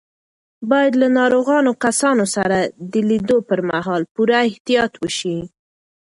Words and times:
باید 0.69 0.93
له 1.01 1.07
ناروغو 1.17 1.57
کسانو 1.85 2.25
سره 2.35 2.57
د 2.91 2.93
لیدو 3.09 3.37
پر 3.49 3.59
مهال 3.69 4.01
پوره 4.13 4.37
احتیاط 4.49 4.93
وشي. 5.03 5.37